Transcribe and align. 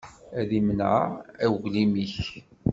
Ad 0.39 0.47
temneɛ 0.51 0.99
aglim-ik. 1.45 2.17